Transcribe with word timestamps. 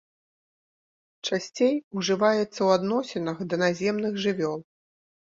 Часцей 1.27 1.75
ужываецца 2.01 2.47
ў 2.47 2.69
адносінах 2.77 3.37
да 3.51 3.59
наземных 3.65 4.17
жывёл. 4.25 4.57